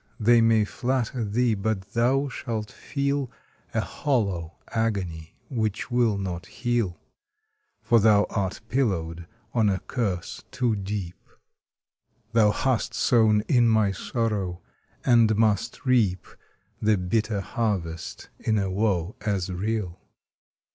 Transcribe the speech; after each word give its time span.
they 0.19 0.41
may 0.41 0.65
flatter 0.65 1.23
thee, 1.23 1.53
but 1.53 1.93
thou 1.93 2.27
shall 2.27 2.63
feel 2.63 3.29
A 3.75 3.81
hollow 3.81 4.57
agony 4.69 5.35
which 5.47 5.91
will 5.91 6.17
not 6.17 6.47
heal, 6.47 6.99
For 7.83 7.99
thou 7.99 8.25
art 8.31 8.61
pillowed 8.67 9.27
on 9.53 9.69
a 9.69 9.77
curse 9.81 10.43
too 10.49 10.75
deep; 10.75 11.29
Thou 12.31 12.49
hast 12.49 12.95
sown 12.95 13.41
in 13.41 13.69
my 13.69 13.91
sorrow, 13.91 14.63
and 15.05 15.35
must 15.35 15.85
reap 15.85 16.25
The 16.81 16.97
bitter 16.97 17.41
harvest 17.41 18.31
in 18.39 18.57
a 18.57 18.71
woe 18.71 19.15
as 19.23 19.51
real! 19.51 19.99